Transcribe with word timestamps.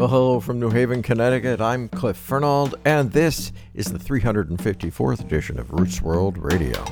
Well, 0.00 0.08
hello 0.08 0.40
from 0.40 0.58
New 0.58 0.70
Haven, 0.70 1.02
Connecticut. 1.02 1.60
I'm 1.60 1.90
Cliff 1.90 2.16
Furnald, 2.16 2.74
and 2.86 3.12
this 3.12 3.52
is 3.74 3.92
the 3.92 3.98
354th 3.98 5.20
edition 5.20 5.60
of 5.60 5.70
Roots 5.72 6.00
World 6.00 6.38
Radio. 6.38 6.82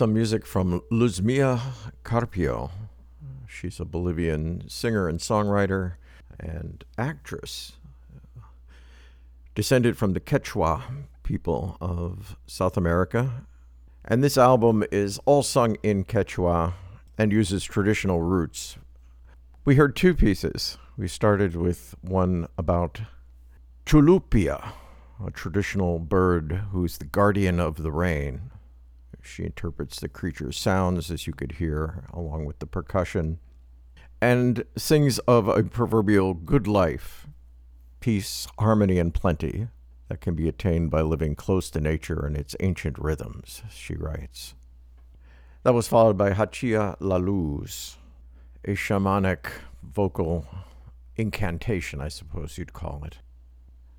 Some 0.00 0.14
music 0.14 0.46
from 0.46 0.80
Luzmila 0.90 1.60
Carpio. 2.04 2.70
She's 3.46 3.78
a 3.78 3.84
Bolivian 3.84 4.66
singer 4.66 5.06
and 5.06 5.18
songwriter 5.18 5.96
and 6.38 6.82
actress, 6.96 7.72
descended 9.54 9.98
from 9.98 10.14
the 10.14 10.20
Quechua 10.20 10.84
people 11.22 11.76
of 11.82 12.38
South 12.46 12.78
America. 12.78 13.44
And 14.02 14.24
this 14.24 14.38
album 14.38 14.84
is 14.90 15.20
all 15.26 15.42
sung 15.42 15.76
in 15.82 16.04
Quechua 16.04 16.72
and 17.18 17.30
uses 17.30 17.62
traditional 17.62 18.22
roots. 18.22 18.78
We 19.66 19.74
heard 19.74 19.94
two 19.94 20.14
pieces. 20.14 20.78
We 20.96 21.08
started 21.08 21.54
with 21.56 21.94
one 22.00 22.48
about 22.56 23.02
Chulupia, 23.84 24.72
a 25.22 25.30
traditional 25.30 25.98
bird 25.98 26.52
who's 26.72 26.96
the 26.96 27.04
guardian 27.04 27.60
of 27.60 27.82
the 27.82 27.92
rain. 27.92 28.50
She 29.22 29.44
interprets 29.44 30.00
the 30.00 30.08
creature's 30.08 30.58
sounds, 30.58 31.10
as 31.10 31.26
you 31.26 31.32
could 31.32 31.52
hear, 31.52 32.04
along 32.12 32.44
with 32.44 32.58
the 32.58 32.66
percussion, 32.66 33.38
and 34.20 34.64
sings 34.76 35.18
of 35.20 35.48
a 35.48 35.62
proverbial 35.62 36.34
good 36.34 36.66
life, 36.66 37.26
peace, 38.00 38.46
harmony, 38.58 38.98
and 38.98 39.14
plenty 39.14 39.68
that 40.08 40.20
can 40.20 40.34
be 40.34 40.48
attained 40.48 40.90
by 40.90 41.02
living 41.02 41.34
close 41.34 41.70
to 41.70 41.80
nature 41.80 42.26
and 42.26 42.36
its 42.36 42.56
ancient 42.60 42.98
rhythms, 42.98 43.62
she 43.70 43.94
writes. 43.94 44.54
That 45.62 45.74
was 45.74 45.88
followed 45.88 46.18
by 46.18 46.32
Hachia 46.32 46.96
La 47.00 47.16
Luz, 47.16 47.96
a 48.64 48.70
shamanic 48.70 49.46
vocal 49.82 50.46
incantation, 51.16 52.00
I 52.00 52.08
suppose 52.08 52.58
you'd 52.58 52.72
call 52.72 53.04
it. 53.04 53.18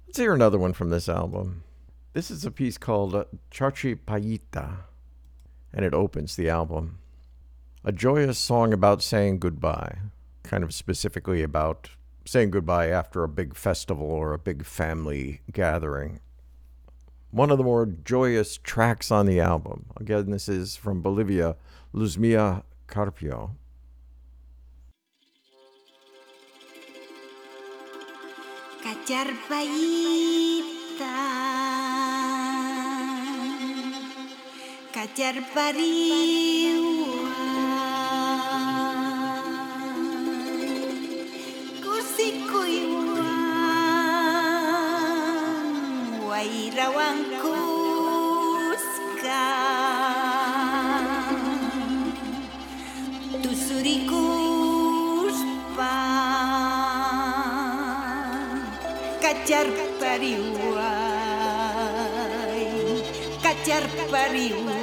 Let's 0.07 0.19
hear 0.19 0.33
another 0.33 0.59
one 0.59 0.73
from 0.73 0.89
this 0.89 1.07
album. 1.07 1.63
This 2.13 2.29
is 2.29 2.43
a 2.43 2.51
piece 2.51 2.77
called 2.77 3.13
Cacharpayita, 3.51 4.79
and 5.73 5.85
it 5.85 5.93
opens 5.93 6.35
the 6.35 6.49
album. 6.49 6.99
A 7.83 7.91
joyous 7.91 8.37
song 8.37 8.73
about 8.73 9.01
saying 9.01 9.39
goodbye, 9.39 9.97
kind 10.43 10.63
of 10.63 10.73
specifically 10.73 11.41
about 11.41 11.89
saying 12.25 12.51
goodbye 12.51 12.89
after 12.89 13.23
a 13.23 13.27
big 13.27 13.55
festival 13.55 14.05
or 14.05 14.33
a 14.33 14.39
big 14.39 14.65
family 14.65 15.41
gathering. 15.51 16.19
One 17.31 17.49
of 17.49 17.57
the 17.57 17.63
more 17.63 17.85
joyous 17.85 18.57
tracks 18.57 19.09
on 19.09 19.25
the 19.25 19.39
album. 19.39 19.85
Again, 19.97 20.29
this 20.29 20.49
is 20.49 20.75
from 20.75 21.01
Bolivia, 21.01 21.55
Luzmila 21.93 22.63
Carpio. 22.87 23.55
kacar 34.91 35.39
pariuan 35.55 36.91
kursi 41.79 42.43
kuiwan 42.51 43.31
wairawang 46.27 47.23
kuska. 47.39 47.87
Tusuri 53.39 53.97
kuspa. 54.11 55.95
Kacar 59.23 59.67
pariuan 60.03 61.31
kacar 63.41 63.83
pariuan 64.11 64.80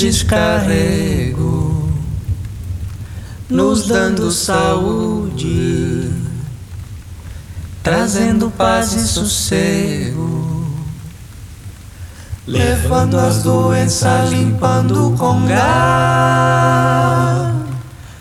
descarrego, 0.00 1.90
nos 3.50 3.86
dando 3.86 4.32
saúde, 4.32 6.10
trazendo 7.82 8.50
paz 8.50 8.94
e 8.94 9.06
sossego, 9.06 10.66
levando 12.46 13.18
as 13.18 13.42
doenças, 13.42 14.30
limpando 14.30 15.14
com 15.18 15.44
gás. 15.46 16.80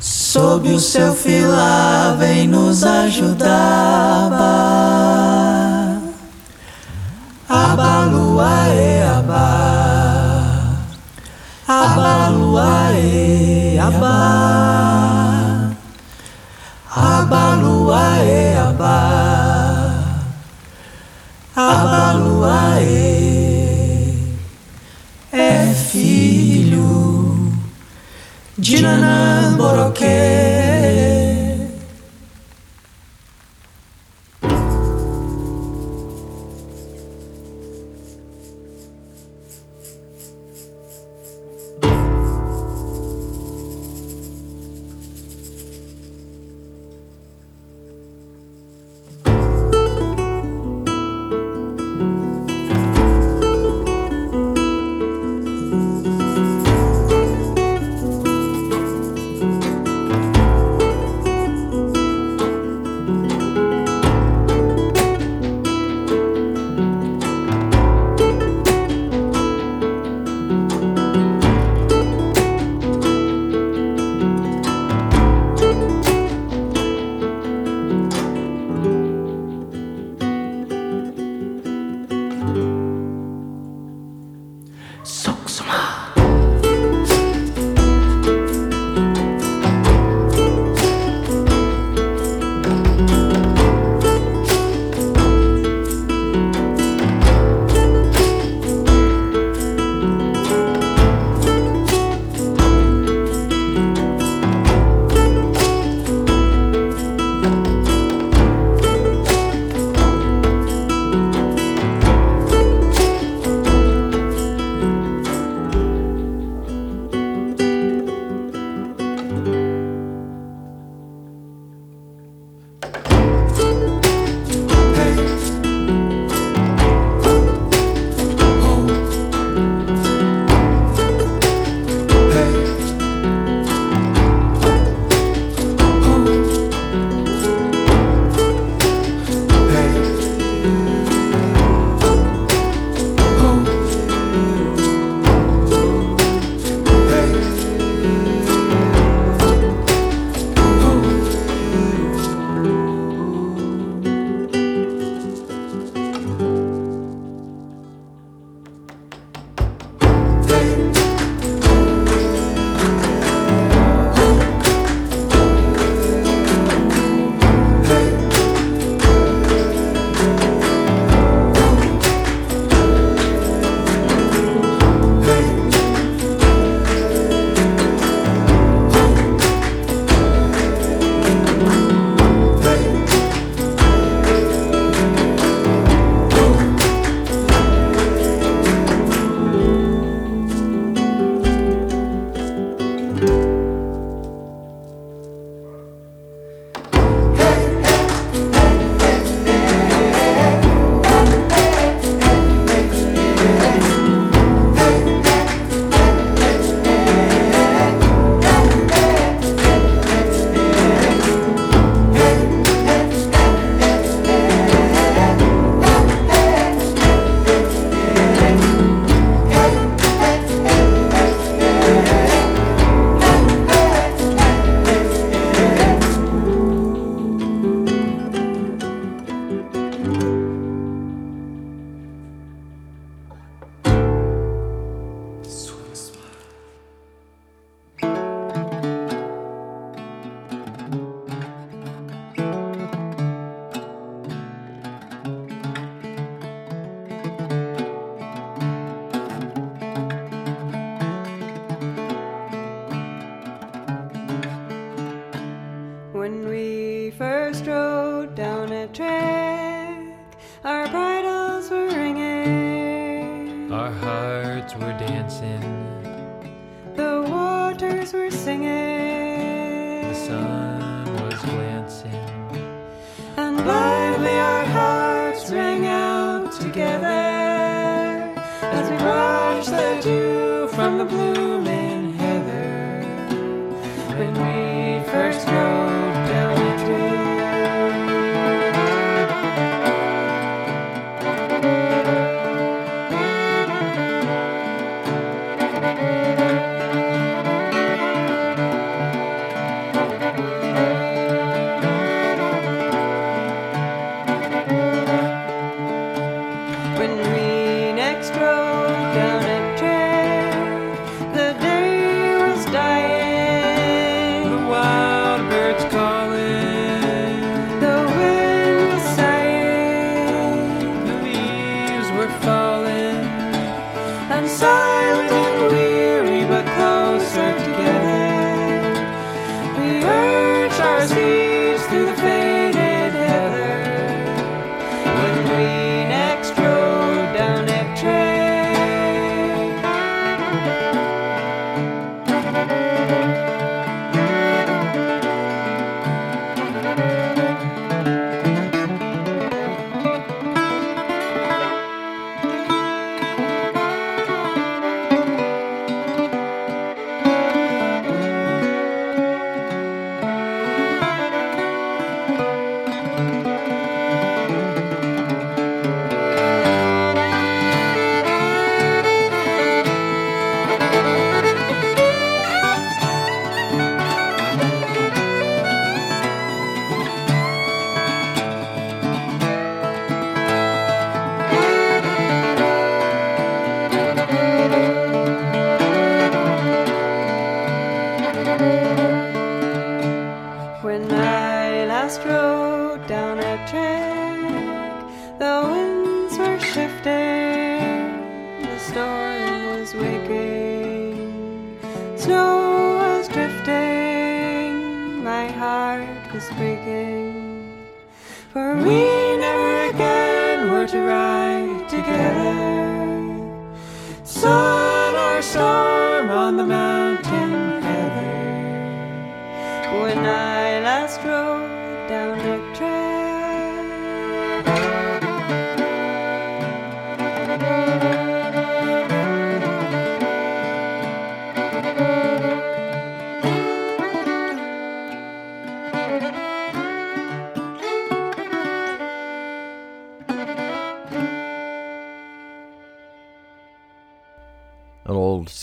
Sob 0.01 0.69
o 0.73 0.79
seu 0.79 1.13
filar, 1.15 2.17
vem 2.17 2.45
nos 2.45 2.83
ajudar. 2.83 4.68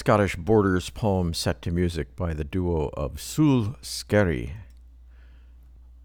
Scottish 0.06 0.36
borders 0.36 0.88
poem 0.88 1.34
set 1.34 1.60
to 1.60 1.72
music 1.72 2.14
by 2.14 2.32
the 2.32 2.44
duo 2.44 2.90
of 2.94 3.14
Sule 3.14 3.74
Skerry, 3.82 4.52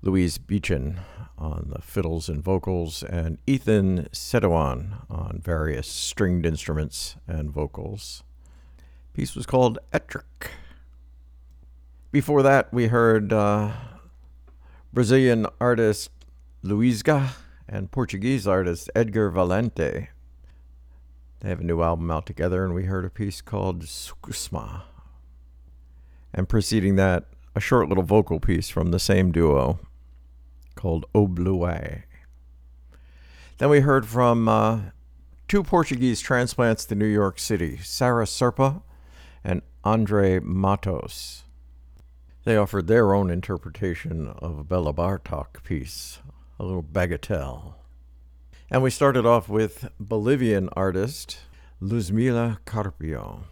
Louise 0.02 0.40
Bichan 0.40 1.02
on 1.38 1.68
the 1.72 1.84
fiddles 1.84 2.28
and 2.28 2.44
vocals, 2.44 3.04
and 3.04 3.38
Ethan 3.46 4.08
Setiawan 4.12 5.06
on 5.08 5.40
various 5.44 5.88
stringed 5.88 6.48
instruments 6.48 7.16
and 7.28 7.52
vocals. 7.52 8.24
Piece 9.14 9.36
was 9.36 9.46
called 9.46 9.78
Ettrick. 9.94 10.50
Before 12.12 12.42
that, 12.42 12.74
we 12.74 12.88
heard 12.88 13.32
uh, 13.32 13.72
Brazilian 14.92 15.46
artist 15.60 16.10
Luizga 16.64 17.34
and 17.70 17.92
Portuguese 17.92 18.48
artist 18.48 18.90
Edgar 18.96 19.32
Valente. 19.32 20.08
They 21.42 21.50
have 21.50 21.60
a 21.60 21.64
new 21.64 21.82
album 21.82 22.12
out 22.12 22.28
together, 22.28 22.64
and 22.64 22.76
we 22.76 22.86
heard 22.86 23.04
a 23.04 23.10
piece 23.10 23.42
called 23.42 23.84
Sukusma. 23.84 24.84
And 26.34 26.48
preceding 26.48 26.96
that, 26.98 27.26
a 27.56 27.60
short 27.60 27.90
little 27.90 28.04
vocal 28.04 28.40
piece 28.40 28.70
from 28.70 28.92
the 28.92 29.00
same 29.00 29.32
duo 29.32 29.80
called 30.76 31.06
O 31.16 31.28
Blue 31.28 31.68
Then 33.58 33.70
we 33.70 33.82
heard 33.82 34.06
from 34.06 34.48
uh, 34.48 34.80
two 35.48 35.64
Portuguese 35.64 36.22
transplants 36.22 36.86
to 36.86 36.96
New 36.96 37.06
York 37.08 37.40
City, 37.40 37.78
Sarah 37.78 38.26
Serpa 38.26 38.84
and 39.44 39.64
Andre 39.84 40.40
Matos. 40.40 41.44
They 42.44 42.56
offered 42.56 42.88
their 42.88 43.14
own 43.14 43.32
interpretation 43.32 44.28
of 44.28 44.60
a 44.60 44.64
Béla 44.64 44.94
Bartok 44.94 45.64
piece, 45.64 46.20
a 46.60 46.64
little 46.64 46.84
bagatelle. 46.84 47.81
And 48.74 48.82
we 48.82 48.90
started 48.90 49.26
off 49.26 49.50
with 49.50 49.90
Bolivian 50.00 50.70
artist 50.78 51.40
Luzmila 51.82 52.60
Carpio. 52.64 53.44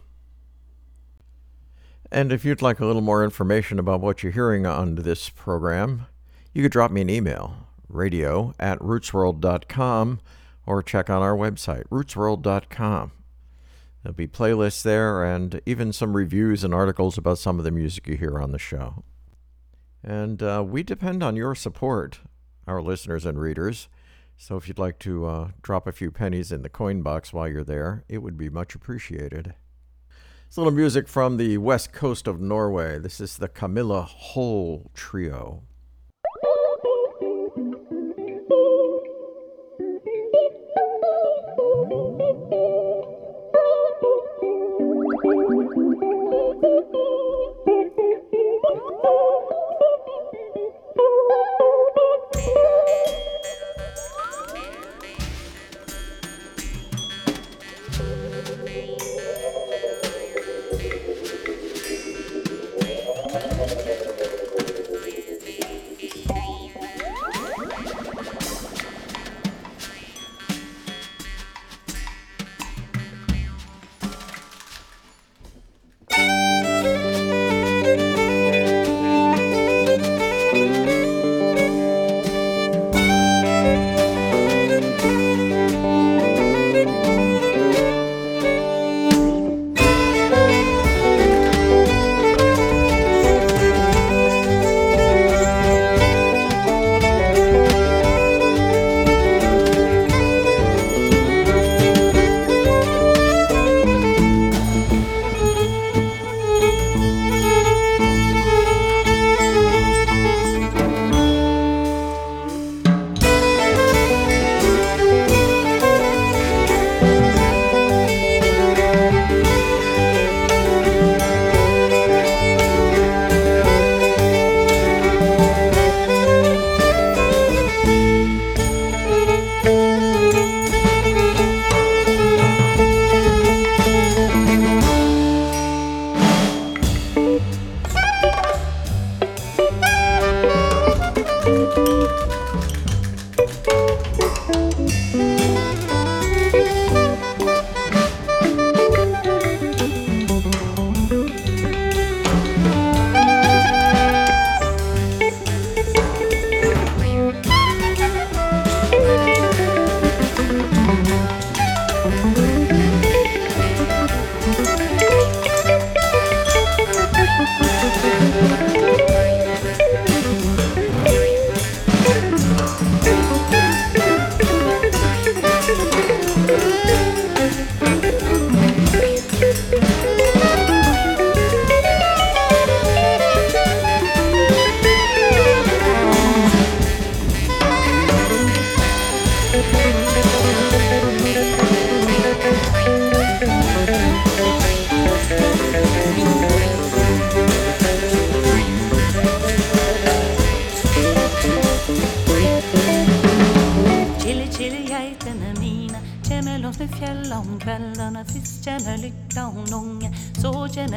And 2.10 2.32
if 2.32 2.42
you'd 2.42 2.62
like 2.62 2.80
a 2.80 2.86
little 2.86 3.02
more 3.02 3.22
information 3.22 3.78
about 3.78 4.00
what 4.00 4.22
you're 4.22 4.32
hearing 4.32 4.64
on 4.64 4.94
this 4.94 5.28
program, 5.28 6.06
you 6.54 6.62
could 6.62 6.72
drop 6.72 6.90
me 6.90 7.02
an 7.02 7.10
email, 7.10 7.68
radio 7.86 8.54
at 8.58 8.78
rootsworld.com, 8.78 10.20
or 10.64 10.82
check 10.82 11.10
on 11.10 11.20
our 11.20 11.36
website, 11.36 11.84
rootsworld.com. 11.90 13.12
There'll 14.02 14.16
be 14.16 14.26
playlists 14.26 14.82
there 14.82 15.22
and 15.22 15.60
even 15.66 15.92
some 15.92 16.16
reviews 16.16 16.64
and 16.64 16.72
articles 16.72 17.18
about 17.18 17.36
some 17.36 17.58
of 17.58 17.66
the 17.66 17.70
music 17.70 18.08
you 18.08 18.16
hear 18.16 18.40
on 18.40 18.52
the 18.52 18.58
show. 18.58 19.04
And 20.02 20.42
uh, 20.42 20.64
we 20.66 20.82
depend 20.82 21.22
on 21.22 21.36
your 21.36 21.54
support, 21.54 22.20
our 22.66 22.80
listeners 22.80 23.26
and 23.26 23.38
readers. 23.38 23.88
So 24.42 24.56
if 24.56 24.66
you'd 24.66 24.78
like 24.78 24.98
to 25.00 25.26
uh, 25.26 25.48
drop 25.60 25.86
a 25.86 25.92
few 25.92 26.10
pennies 26.10 26.50
in 26.50 26.62
the 26.62 26.70
coin 26.70 27.02
box 27.02 27.30
while 27.30 27.46
you're 27.46 27.62
there, 27.62 28.04
it 28.08 28.22
would 28.22 28.38
be 28.38 28.48
much 28.48 28.74
appreciated. 28.74 29.52
It's 30.46 30.56
a 30.56 30.60
little 30.60 30.72
music 30.72 31.08
from 31.08 31.36
the 31.36 31.58
west 31.58 31.92
coast 31.92 32.26
of 32.26 32.40
Norway. 32.40 32.98
This 32.98 33.20
is 33.20 33.36
the 33.36 33.48
Camilla 33.48 34.00
Hole 34.00 34.90
Trio. 34.94 35.64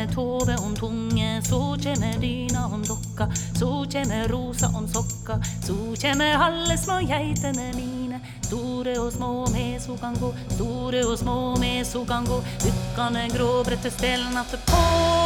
Så 0.03 0.09
känner 0.09 0.15
Tove 0.15 0.55
om 0.57 0.75
tunge 0.75 1.41
Så 1.41 1.77
känner 1.79 2.19
Dyna 2.19 2.65
om 2.65 2.83
dokka, 2.83 3.31
Så 3.59 3.85
känner 3.91 4.27
Rosa 4.27 4.67
om 4.67 4.87
sokka, 4.87 5.41
Så 5.67 5.95
känner 5.95 6.37
alle 6.37 6.77
små 6.77 6.99
geitene 6.99 7.73
mine. 7.75 8.19
Store 8.41 8.99
og 8.99 9.13
små 9.13 9.47
med 9.53 9.81
så 9.81 9.97
kan 9.97 10.13
gå 10.19 10.33
Store 10.49 11.05
og 11.05 11.19
små 11.19 11.57
med 11.59 11.87
så 11.87 12.05
kan 12.05 12.25
gå 12.25 12.43
dukkane 12.63 13.25
är 13.25 13.29
grå, 13.29 13.63
brette 13.63 13.91
stelnatte 13.91 14.57
på 14.57 15.22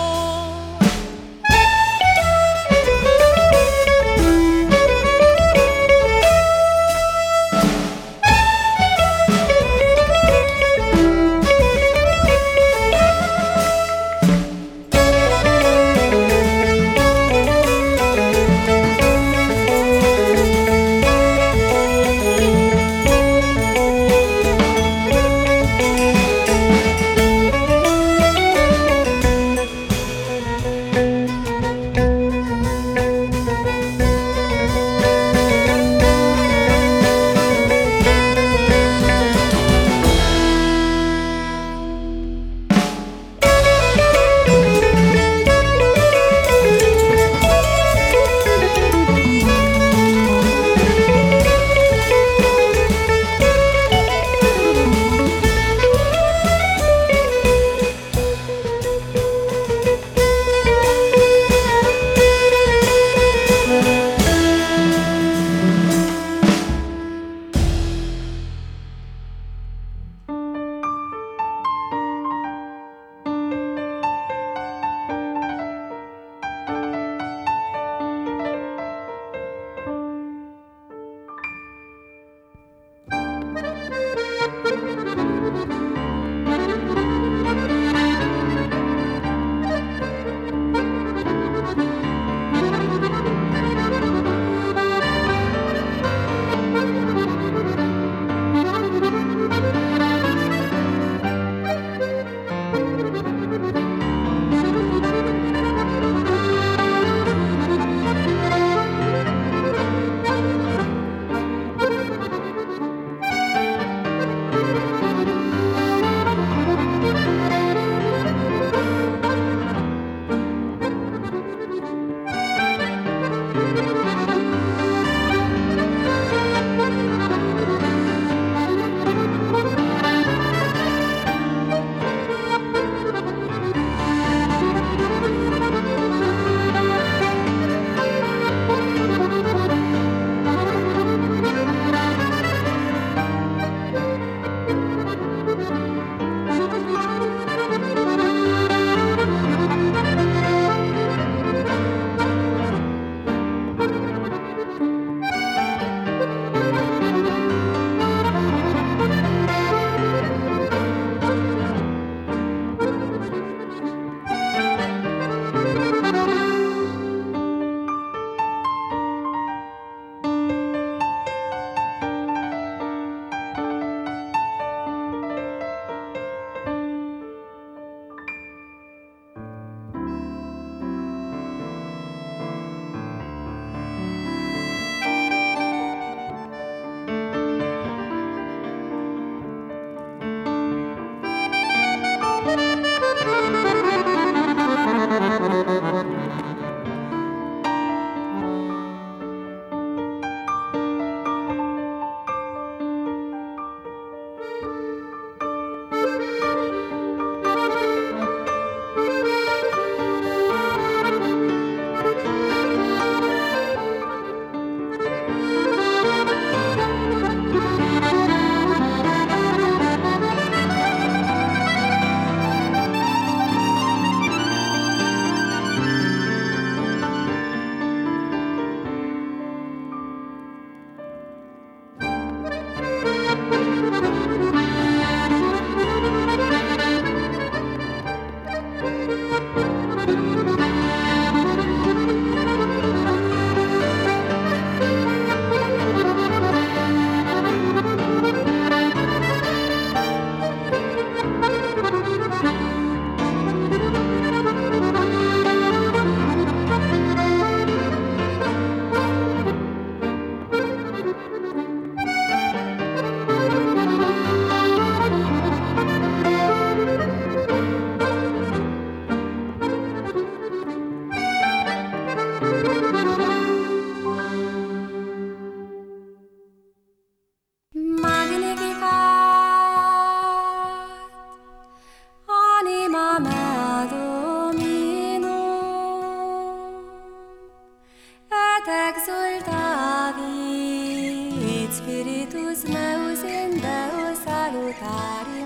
salutari 294.68 295.46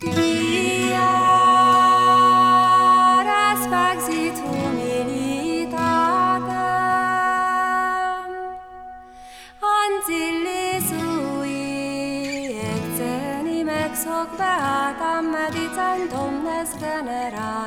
Diaras 0.00 1.12
faxit 3.72 4.36
humilitatem 4.44 5.92
Antillis 9.76 10.88
ui 10.92 11.58
eccenim 12.72 13.68
ex 13.68 13.94
hoc 14.06 14.30
beatam 14.38 15.24
meditant 15.32 16.12
omnes 16.24 16.70
venerat. 16.80 17.65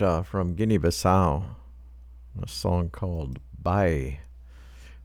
From 0.00 0.54
Guinea 0.54 0.78
Bissau, 0.78 1.44
a 2.42 2.48
song 2.48 2.88
called 2.88 3.38
Bye, 3.62 4.20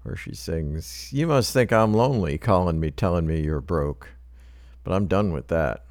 where 0.04 0.16
she 0.16 0.34
sings, 0.34 1.12
You 1.12 1.28
must 1.28 1.52
think 1.52 1.74
I'm 1.74 1.94
lonely 1.94 2.38
calling 2.38 2.80
me, 2.80 2.92
telling 2.92 3.28
me 3.28 3.42
you're 3.42 3.60
broke, 3.60 4.12
but 4.86 4.94
I'm 4.94 5.08
done 5.08 5.34
with 5.34 5.50
that. 5.50 5.84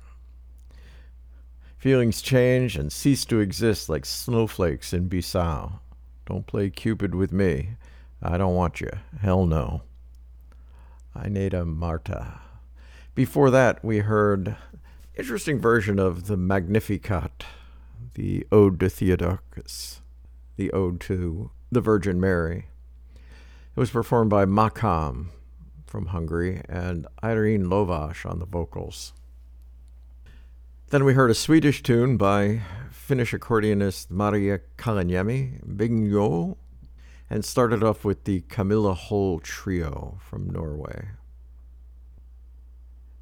Feelings 1.76 2.22
change 2.22 2.76
and 2.76 2.90
cease 2.90 3.26
to 3.26 3.40
exist 3.40 3.90
like 3.90 4.06
snowflakes 4.06 4.94
in 4.94 5.10
Bissau. 5.10 5.80
Don't 6.24 6.46
play 6.46 6.70
Cupid 6.70 7.14
with 7.14 7.30
me. 7.30 7.76
I 8.22 8.38
don't 8.38 8.54
want 8.54 8.80
you. 8.80 8.88
Hell 9.20 9.44
no. 9.44 9.82
Eneida 11.14 11.66
Marta. 11.66 12.40
Before 13.14 13.50
that, 13.50 13.84
we 13.84 13.98
heard 13.98 14.56
interesting 15.14 15.60
version 15.60 15.98
of 15.98 16.26
the 16.26 16.38
Magnificat, 16.38 17.44
the 18.14 18.46
Ode 18.50 18.80
to 18.80 18.88
Theodorus, 18.88 20.00
the 20.56 20.70
Ode 20.72 21.00
to 21.02 21.50
the 21.70 21.80
Virgin 21.80 22.20
Mary. 22.20 22.66
It 23.76 23.80
was 23.80 23.90
performed 23.90 24.30
by 24.30 24.44
Makám 24.44 25.26
from 25.86 26.06
Hungary 26.06 26.62
and 26.68 27.06
Iren 27.22 27.66
Lovasz 27.66 28.28
on 28.28 28.38
the 28.38 28.46
vocals. 28.46 29.12
Then 30.90 31.04
we 31.04 31.14
heard 31.14 31.30
a 31.30 31.34
Swedish 31.34 31.82
tune 31.82 32.16
by 32.16 32.62
Finnish 32.90 33.32
accordionist 33.32 34.10
Maria 34.10 34.60
Kalaniemi, 34.78 35.60
Bingyo, 35.64 36.56
and 37.28 37.44
started 37.44 37.82
off 37.82 38.04
with 38.04 38.24
the 38.24 38.42
Camilla 38.48 38.94
Hole 38.94 39.40
Trio 39.40 40.18
from 40.20 40.48
Norway. 40.48 41.08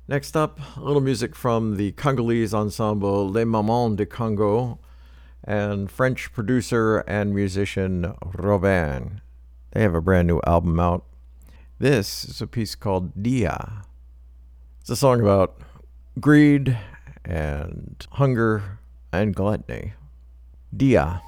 Next 0.09 0.37
up, 0.37 0.61
a 0.77 0.81
little 0.81 1.01
music 1.01 1.35
from 1.35 1.77
the 1.77 1.93
Congolese 1.93 2.53
ensemble 2.53 3.31
Les 3.31 3.45
Mamans 3.45 3.97
de 3.97 4.05
Congo 4.05 4.79
and 5.45 5.91
French 5.91 6.33
producer 6.33 6.99
and 7.07 7.35
musician 7.35 8.15
Robin. 8.35 9.21
They 9.73 9.83
have 9.83 9.95
a 9.95 10.01
brand 10.01 10.29
new 10.29 10.41
album 10.47 10.79
out. 10.79 11.05
This 11.79 12.25
is 12.25 12.41
a 12.41 12.47
piece 12.47 12.75
called 12.75 13.23
Dia. 13.23 13.83
It's 14.81 14.91
a 14.91 14.97
song 14.97 15.21
about 15.21 15.61
greed 16.21 16.79
and 17.25 18.07
hunger 18.13 18.79
and 19.13 19.35
gluttony. 19.35 19.95
Dia. 20.77 21.23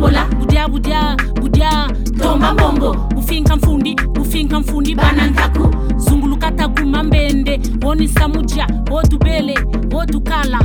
bobola 0.00 0.24
budya 0.38 0.68
budya 0.68 1.16
budya 1.40 1.88
tomba 2.18 2.54
mbongo 2.54 2.94
bufinka 3.14 3.56
mfundi 3.56 3.94
bufinka 3.94 4.60
mfundi 4.60 4.94
bana 4.94 5.26
ntaku. 5.26 5.74
Zunguluka 5.96 6.50
taguma 6.50 7.02
mbende 7.02 7.60
wonisa 7.82 8.28
muja 8.28 8.66
wodubele 8.90 9.54
wodukala 9.92 10.60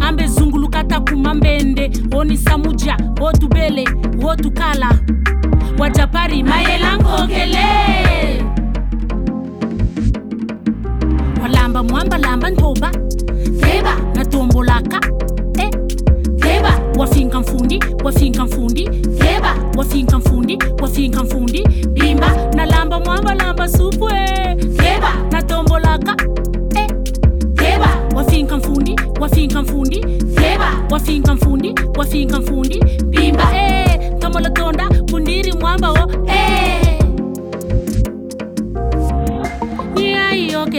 ambe 0.00 0.26
zunguluka 0.26 0.84
taguma 0.84 1.34
mbende 1.34 1.90
wonisa 2.12 2.58
muja 2.58 2.96
wodubele 3.20 3.88
wodukala 4.22 4.98
wajapari 5.78 6.42
mayelangokele 6.42 7.64
walamba 11.42 11.82
mwamba 11.82 12.18
lamba 12.18 12.50
ntoba. 12.50 12.90
Teba 13.60 13.96
natombolaka 14.14 15.00
wafinka 17.02 17.40
mfundi 17.40 17.80
wafinka 18.04 18.44
mfundi 18.44 18.90
heba 19.18 19.54
wafinka 19.76 20.18
mfundi 20.18 20.58
wafinka 20.82 21.22
mfundi 21.24 21.68
bimba 21.92 22.36
nalamba 22.56 23.00
mwamba 23.00 23.34
lamba 23.34 23.68
supwe 23.68 24.12
teba 24.76 25.12
natombolaka 25.32 26.16
eh. 26.76 26.86
teba 27.54 27.88
wafinka 28.16 28.56
mfundi 28.56 28.96
wafinka 29.20 29.62
mfundi 29.62 30.06
heba 30.40 30.66
wafinka 30.90 31.34
mfundi 31.34 31.74
wafinka 31.98 32.40
mfundi 32.40 32.80
bimba 33.04 33.56
eh. 33.56 34.00
tomola 34.18 34.50
tonda 34.50 34.88
kundiri 35.10 35.52
mwamba 35.52 35.90
wo 35.90 36.10
eh. 36.26 36.91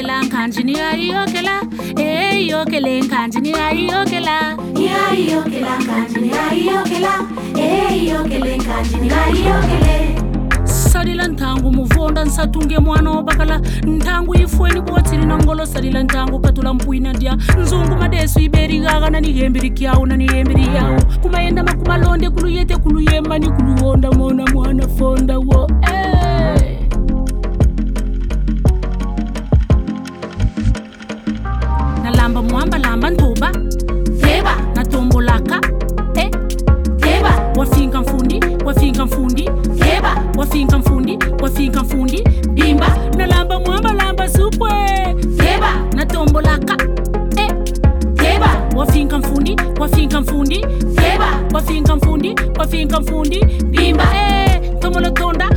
Niyayiyokela 0.04 0.22
nkhanji 0.24 0.64
niyayiyokela 0.64 1.62
eyiyokele 1.97 2.99
nkhanji 3.01 3.39
niyayiyokela 3.41 4.58
niyayiyokela 4.74 5.78
nkhanji 5.80 6.20
niyayiyokela 6.20 7.14
eyiyokele 7.58 8.58
nkhanji 8.58 8.95
niyayiyokele 8.97 10.16
salila 10.66 11.28
nthangu 11.28 11.72
muvonda 11.72 12.26
nsatunge 12.26 12.80
mwana 12.80 13.12
wobakala 13.12 13.62
nthangu 13.84 14.36
yifweni 14.38 14.82
kuwatsili 14.82 15.26
na 15.26 15.38
ngolo 15.38 15.66
salila 15.66 16.04
nthangu 16.04 16.39
katula 16.39 16.74
mpwina 16.74 17.14
ndya 17.14 17.38
nzungu 17.62 17.95
madesu 17.95 18.39
iberikaka 18.39 19.10
na 19.10 19.20
nihembiri 19.22 19.70
kyawu 19.70 20.06
na 20.06 20.18
nihembiri 20.18 20.68
yawu 20.76 21.01
kumayenda 21.22 21.64
makumalonde 21.64 22.30
kuluyete 22.30 22.78
kuluyemba 22.78 23.39
ni 23.39 23.49
kuluwonda 23.49 24.12
mona 24.12 24.45
mwana 24.54 24.88
fonda 24.88 25.38
wo. 25.39 25.68
Eh. 25.82 26.03
Mamba 33.04 33.10
Ntuba 33.12 33.51
Deba 34.22 34.56
na 34.76 34.86
tombolaka 34.86 35.60
eh. 36.16 36.30
Deba 36.97 37.51
wafika 37.58 38.01
mfundi 38.01 38.39
wafika 38.66 39.06
mfundi 39.06 39.49
Deba 39.76 40.24
wafika 40.38 40.78
mfundi 40.78 41.20
wafika 41.41 41.84
mfundi 41.84 42.24
Bimba. 42.54 42.97
Na 43.18 43.26
lamba 43.28 43.60
mwamba 43.60 43.93
lamba 43.93 44.30
supwe. 44.30 44.72
Deba 45.38 45.74
na 45.95 46.06
tombolaka 46.06 46.78
eh. 47.38 47.51
Deba 48.14 48.49
wafika 48.76 49.18
mfundi 49.18 49.56
wafika 49.80 50.22
mfundi 50.22 50.66
Deba 50.95 51.39
wafika 51.54 51.95
mfundi 51.95 52.36
wafika 52.60 52.99
mfundi 52.99 53.45
Bimba. 53.45 54.04
Eh. 54.16 54.62
Tomolotonda 54.80 55.49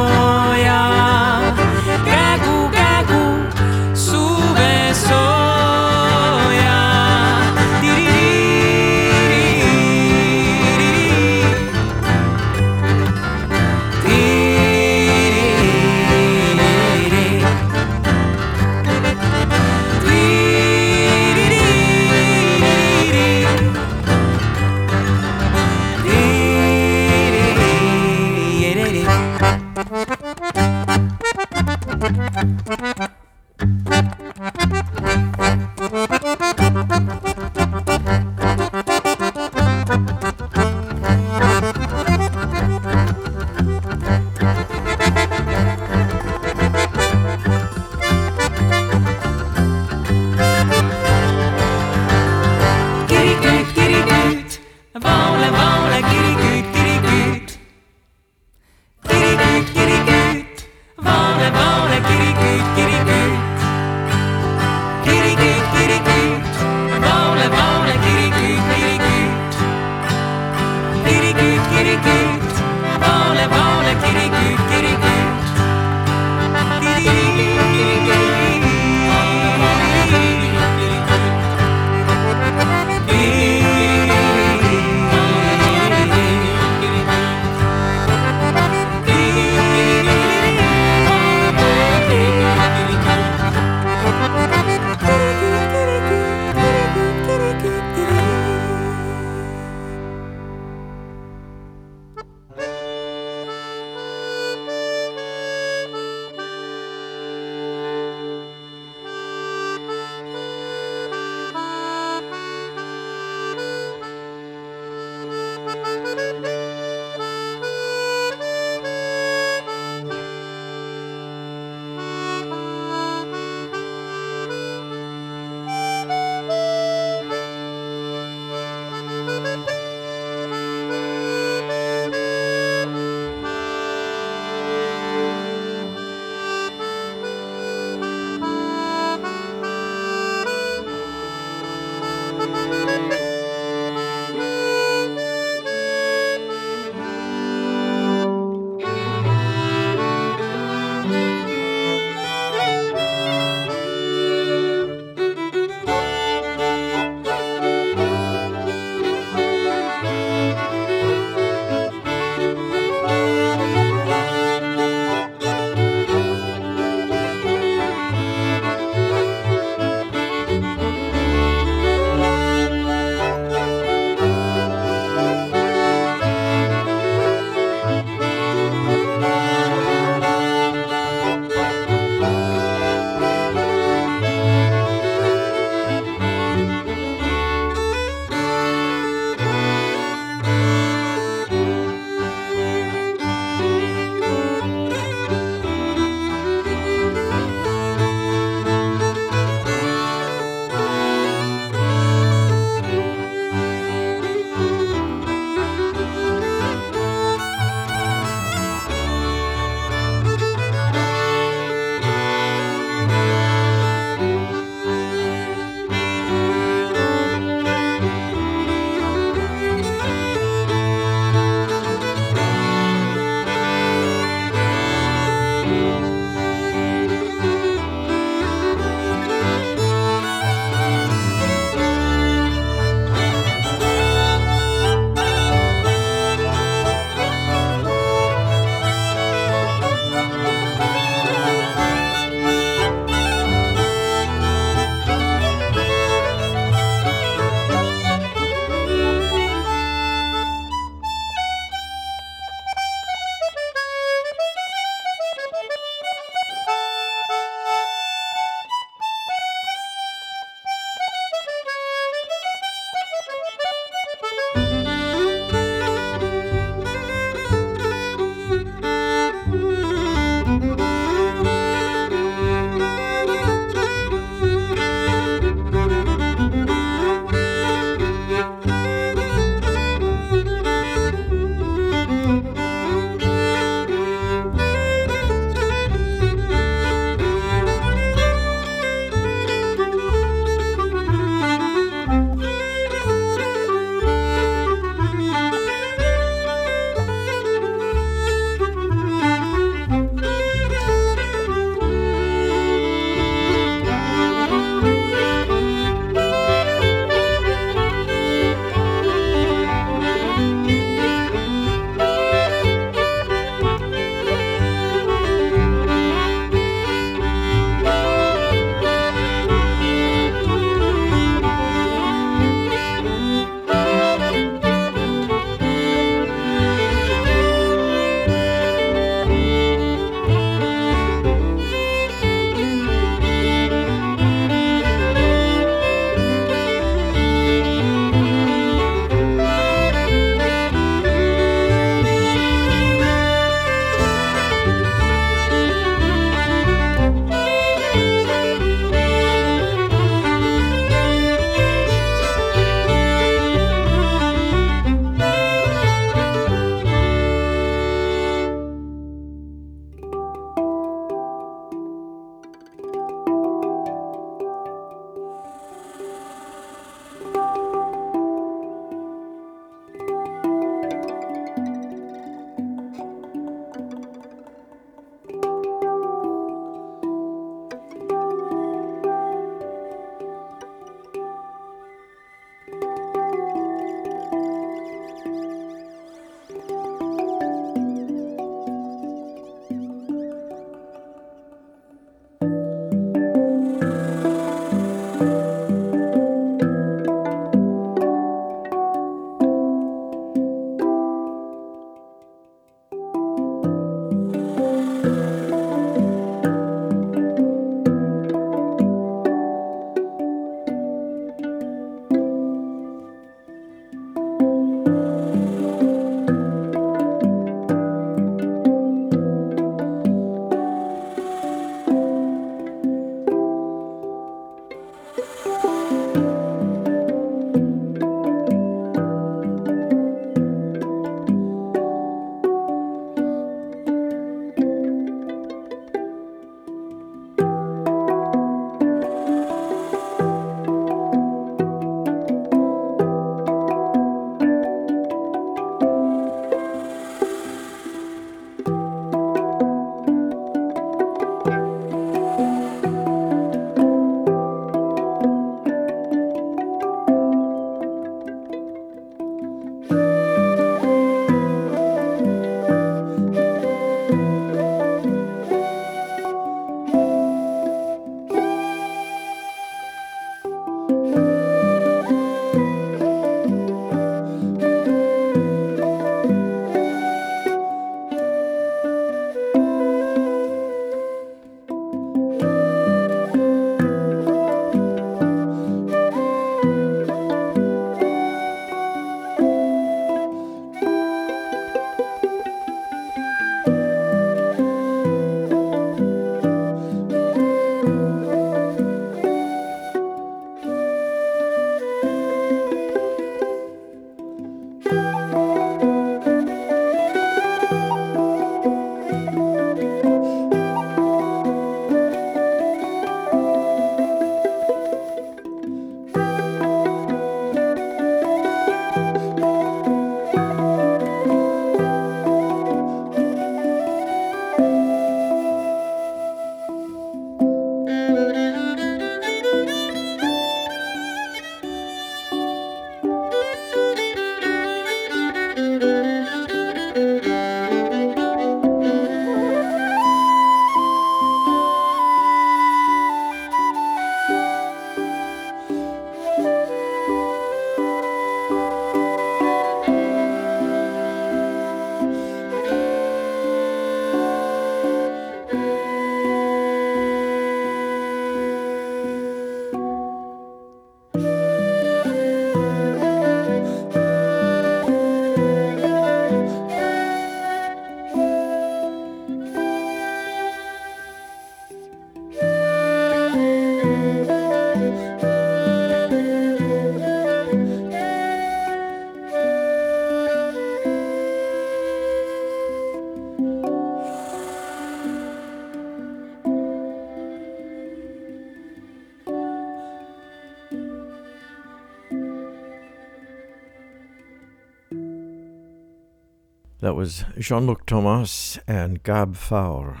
That 596.90 596.96
was 596.96 597.24
Jean 597.38 597.68
Luc 597.68 597.86
Thomas 597.86 598.58
and 598.66 599.00
Gab 599.04 599.36
Faure 599.36 600.00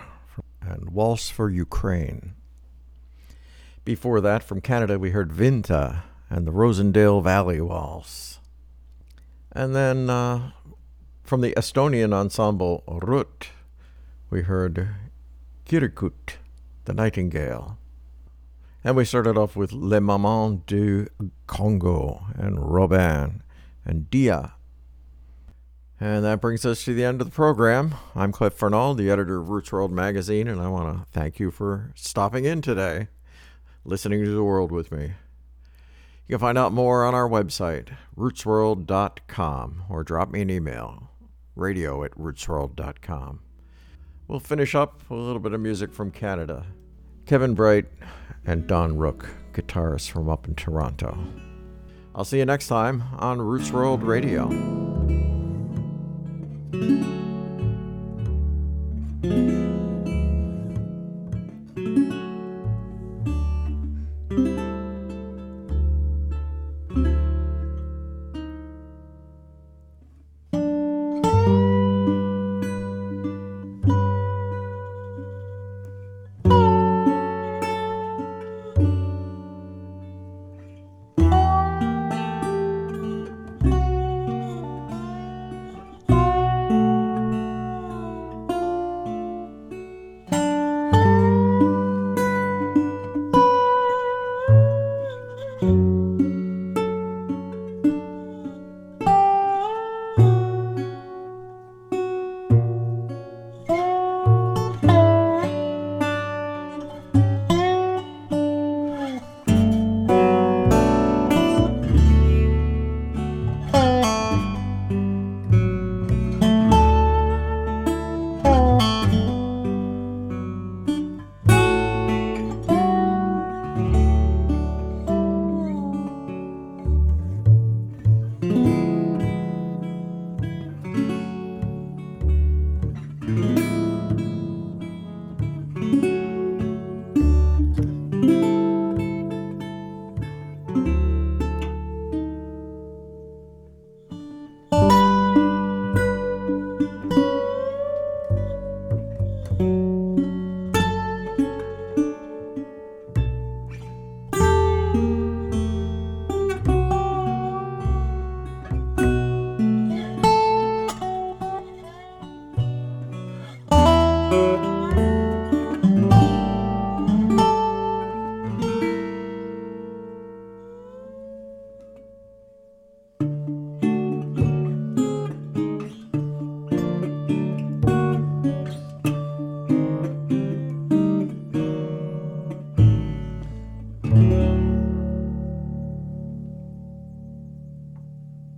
and 0.60 0.90
Waltz 0.90 1.30
for 1.30 1.48
Ukraine. 1.48 2.34
Before 3.84 4.20
that, 4.20 4.42
from 4.42 4.60
Canada, 4.60 4.98
we 4.98 5.12
heard 5.12 5.30
Vinta 5.30 6.02
and 6.28 6.48
the 6.48 6.52
Rosendale 6.52 7.22
Valley 7.22 7.60
Waltz. 7.60 8.40
And 9.52 9.72
then 9.72 10.10
uh, 10.10 10.50
from 11.22 11.42
the 11.42 11.54
Estonian 11.56 12.12
ensemble 12.12 12.82
Rut, 12.88 13.50
we 14.28 14.42
heard 14.42 14.88
Kirikut, 15.66 16.38
the 16.86 16.92
Nightingale. 16.92 17.78
And 18.82 18.96
we 18.96 19.04
started 19.04 19.38
off 19.38 19.54
with 19.54 19.70
Les 19.72 20.00
Mamans 20.00 20.62
du 20.66 21.06
Congo 21.46 22.26
and 22.34 22.58
Robin 22.58 23.44
and 23.84 24.10
Dia. 24.10 24.54
And 26.02 26.24
that 26.24 26.40
brings 26.40 26.64
us 26.64 26.84
to 26.84 26.94
the 26.94 27.04
end 27.04 27.20
of 27.20 27.28
the 27.28 27.34
program. 27.34 27.94
I'm 28.14 28.32
Cliff 28.32 28.58
Furnald, 28.58 28.96
the 28.96 29.10
editor 29.10 29.38
of 29.38 29.48
RootsWorld 29.48 29.90
magazine, 29.90 30.48
and 30.48 30.58
I 30.58 30.68
want 30.68 30.96
to 30.96 31.04
thank 31.12 31.38
you 31.38 31.50
for 31.50 31.92
stopping 31.94 32.46
in 32.46 32.62
today, 32.62 33.08
listening 33.84 34.24
to 34.24 34.34
the 34.34 34.42
world 34.42 34.72
with 34.72 34.90
me. 34.90 35.12
You 36.26 36.36
can 36.36 36.38
find 36.38 36.56
out 36.56 36.72
more 36.72 37.04
on 37.04 37.14
our 37.14 37.28
website, 37.28 37.88
rootsworld.com, 38.16 39.84
or 39.90 40.02
drop 40.02 40.30
me 40.30 40.40
an 40.40 40.48
email, 40.48 41.10
radio 41.54 42.02
at 42.02 42.12
rootsworld.com. 42.12 43.40
We'll 44.26 44.40
finish 44.40 44.74
up 44.74 45.02
with 45.10 45.18
a 45.18 45.22
little 45.22 45.40
bit 45.40 45.52
of 45.52 45.60
music 45.60 45.92
from 45.92 46.12
Canada. 46.12 46.64
Keven 47.26 47.52
Briet 47.52 47.92
and 48.46 48.66
Don 48.66 48.96
Rooke, 48.96 49.28
guitarists 49.52 50.10
from 50.10 50.30
up 50.30 50.48
in 50.48 50.54
Toronto. 50.54 51.18
I'll 52.14 52.24
see 52.24 52.38
you 52.38 52.46
next 52.46 52.68
time 52.68 53.02
on 53.18 53.38
RootsWorld 53.38 54.06
Radio. 54.06 55.29
Thank 56.72 57.04
you 57.04 57.29